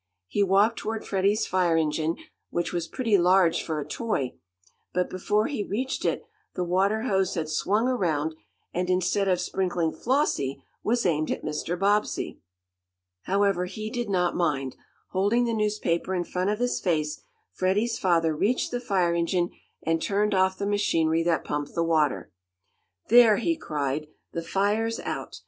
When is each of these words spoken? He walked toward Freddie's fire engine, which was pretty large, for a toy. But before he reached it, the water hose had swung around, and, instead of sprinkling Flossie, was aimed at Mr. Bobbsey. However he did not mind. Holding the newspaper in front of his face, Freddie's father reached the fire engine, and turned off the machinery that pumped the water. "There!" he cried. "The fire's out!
He 0.27 0.41
walked 0.41 0.79
toward 0.79 1.05
Freddie's 1.05 1.45
fire 1.45 1.77
engine, 1.77 2.15
which 2.49 2.73
was 2.73 2.87
pretty 2.87 3.19
large, 3.19 3.61
for 3.61 3.79
a 3.79 3.85
toy. 3.85 4.33
But 4.95 5.11
before 5.11 5.45
he 5.45 5.63
reached 5.63 6.05
it, 6.05 6.23
the 6.55 6.63
water 6.63 7.03
hose 7.03 7.35
had 7.35 7.49
swung 7.49 7.87
around, 7.87 8.33
and, 8.73 8.89
instead 8.89 9.27
of 9.27 9.39
sprinkling 9.39 9.91
Flossie, 9.91 10.63
was 10.83 11.05
aimed 11.05 11.29
at 11.29 11.43
Mr. 11.43 11.77
Bobbsey. 11.77 12.41
However 13.25 13.65
he 13.65 13.91
did 13.91 14.09
not 14.09 14.35
mind. 14.35 14.75
Holding 15.11 15.43
the 15.45 15.53
newspaper 15.53 16.15
in 16.15 16.23
front 16.23 16.49
of 16.49 16.57
his 16.57 16.79
face, 16.79 17.21
Freddie's 17.51 17.99
father 17.99 18.35
reached 18.35 18.71
the 18.71 18.79
fire 18.81 19.13
engine, 19.13 19.51
and 19.83 20.01
turned 20.01 20.33
off 20.33 20.57
the 20.57 20.65
machinery 20.65 21.21
that 21.21 21.43
pumped 21.45 21.75
the 21.75 21.83
water. 21.83 22.31
"There!" 23.09 23.37
he 23.37 23.55
cried. 23.55 24.07
"The 24.31 24.41
fire's 24.41 24.99
out! 25.01 25.39